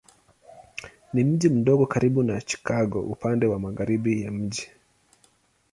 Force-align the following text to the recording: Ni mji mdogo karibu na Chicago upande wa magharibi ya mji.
Ni 1.13 1.23
mji 1.23 1.49
mdogo 1.49 1.85
karibu 1.85 2.23
na 2.23 2.41
Chicago 2.41 3.01
upande 3.01 3.45
wa 3.47 3.59
magharibi 3.59 4.21
ya 4.23 4.31
mji. 4.31 4.69